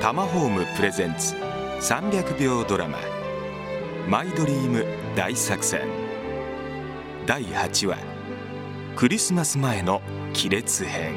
[0.00, 1.34] タマホームプレゼンツ
[1.80, 2.98] 300秒ドラマ
[4.08, 4.86] 「マイドリーム
[5.16, 5.80] 大作戦」
[7.26, 7.98] 第8話
[8.94, 10.00] クリスマス前の
[10.32, 11.14] 亀裂編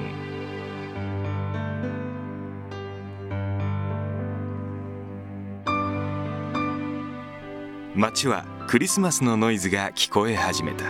[7.96, 10.86] 街はクリスマスのノイズが聞こえ始めた。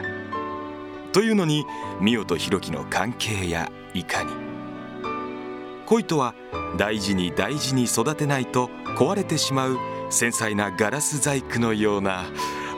[1.11, 1.65] というのに
[1.99, 4.40] ミオとヒロキの関係やいかに。
[5.91, 6.35] 恋とは
[6.77, 9.77] 大事に大事に育てないと壊れてしまう
[10.09, 12.23] 繊細なガラス細工のような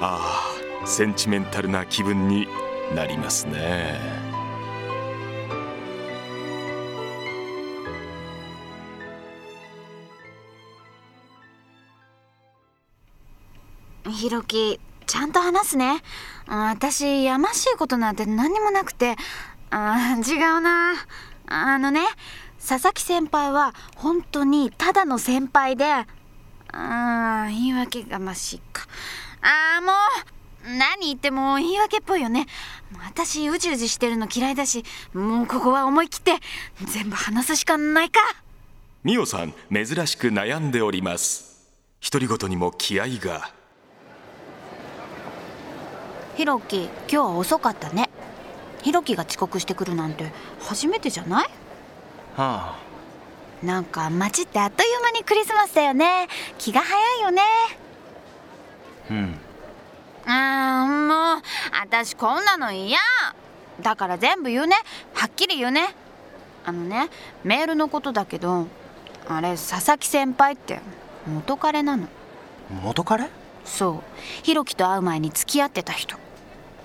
[0.02, 0.42] あ
[0.88, 2.48] センチメンタルな気分に
[2.96, 4.00] なりますね。
[14.10, 16.02] ひろきちゃんと話すね。
[16.48, 19.16] 私やましいことなんて何にもなくて
[19.70, 20.96] あ違うな。
[21.46, 22.02] あのね
[22.66, 25.86] 佐々木先輩は本当にただの先輩で
[26.72, 28.88] あ言い訳がましいか。
[29.42, 29.92] ああも
[30.66, 32.48] う何言っても言い訳っぽいよね。
[33.06, 36.36] 私うじうじしてるの嫌いだしもうここは思い切って
[36.86, 38.22] 全部話すしかないか。
[39.04, 41.70] ミオさん珍しく悩んでおります。
[42.02, 43.52] 独り言にも気合が。
[46.38, 48.10] ひろき今日は遅かったね。
[48.82, 51.50] ひろきが遅刻してくるなんて初めてじゃない？
[52.36, 52.84] はあ。
[53.66, 56.28] なんか街ってあっという間にクリスマスだよね。
[56.58, 57.42] 気が早いよね。
[59.10, 59.40] うん。
[60.26, 61.42] あーもう
[61.82, 63.00] 私こんなの嫌。
[63.82, 64.76] だから全部言うね。
[65.14, 65.96] はっきり言うね。
[66.66, 67.10] あのね
[67.44, 68.68] メールのことだけど
[69.28, 70.80] あれ佐々木先輩って
[71.28, 72.08] 元彼なの。
[72.84, 73.30] 元彼？
[73.66, 74.20] そう。
[74.44, 76.18] ひろきと会う前に付き合ってた人。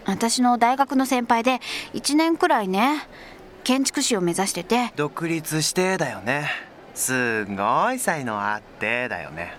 [0.04, 1.60] 私の大学の先輩で
[1.94, 3.06] 1年くらいね
[3.64, 4.92] 建築士を目指してて。
[4.96, 6.50] 独立してだよね。
[6.94, 9.54] すごい才能あってだよね。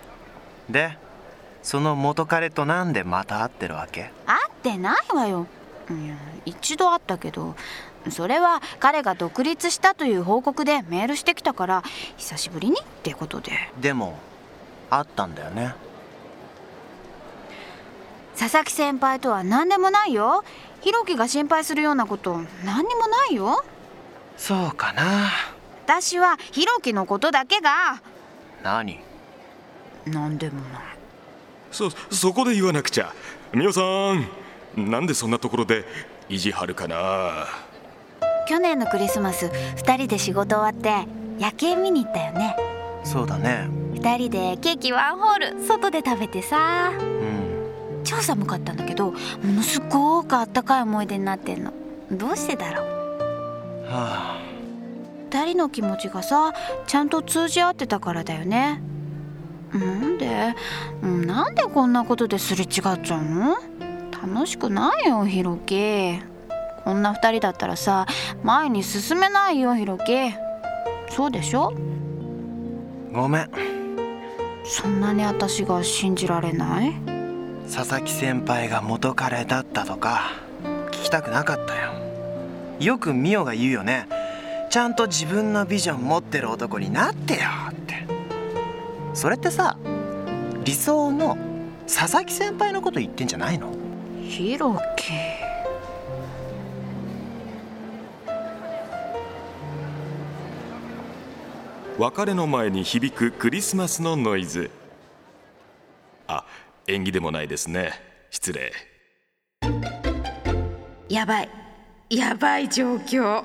[0.68, 0.98] で
[1.62, 4.10] その元彼となんでまた会ってるわけ？
[4.26, 5.46] 会ってないわよ。
[5.90, 7.54] いや一度会ったけど。
[8.08, 11.82] それは彼が独立したという報告でメールしてきたから
[12.16, 13.52] 久しぶりにってことで。
[13.80, 14.18] でも
[14.88, 15.74] 会ったんだよね。
[18.38, 20.44] 佐々木先輩とは何でもないよ。
[20.80, 23.62] ひろきが心配するようなこと何にもないよ
[24.40, 25.28] そうかな。
[25.84, 28.00] 私はひろきのことだけが。
[28.64, 28.98] 何？
[30.06, 30.82] 何でもない。
[31.70, 33.12] そそこで言わなくちゃ。
[33.52, 34.26] みおさん
[34.90, 35.84] なんでそんなところで
[36.30, 37.46] 意地張るかな？
[38.48, 41.06] 去年のクリスマス2人で仕事終わって
[41.38, 42.56] 夜景見に行ったよね。
[43.04, 43.68] そうだね。
[43.92, 46.92] 2人でケーキワンホール外で食べてさ。
[46.98, 48.02] うん。
[48.04, 51.74] 超寒かったんだけどものすごくあったかい思い出になってんの。
[52.10, 52.99] どうしてだろう？
[53.90, 54.40] はあ。
[55.30, 56.52] 2人の気持ちがさ
[56.86, 58.82] ちゃんと通じ合ってたからだよね。
[59.72, 60.54] なんで
[61.02, 63.56] なんでこんなことですれ違っちゃうの？
[64.10, 66.18] 楽しくないよひろき
[66.84, 68.06] こんな2人だったらさ
[68.42, 70.32] 前に進めないよひろき
[71.08, 71.72] そうでしょ？
[73.12, 73.50] ごめん。
[74.64, 76.94] そんなに私が信じられない？
[77.72, 80.32] 佐々木先輩が元彼だったとか
[80.90, 81.89] 聞きたくなかったよ
[82.80, 84.08] よくミオが言うよね。
[84.70, 88.06] ちゃんと自分のビジョン持ってる男になってよって。
[89.12, 89.76] それってさ
[90.64, 91.36] 理想の
[91.86, 93.74] 佐々木先輩のこと言ってんじゃないの？
[94.22, 95.10] ひろき
[101.98, 104.70] 別れの前に響くクリスマスのノイズ。
[106.28, 106.46] あ
[106.86, 107.92] 縁起でもないですね。
[108.30, 108.72] 失礼。
[111.10, 111.48] やばい
[112.10, 113.44] やばい状況。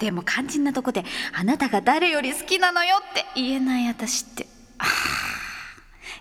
[0.00, 4.46] でも肝心なとこであなたが誰より好きなのよって言えない私って。